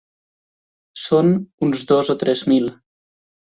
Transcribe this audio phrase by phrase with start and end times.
[1.03, 1.31] Són
[1.67, 2.69] uns dos o tres mil.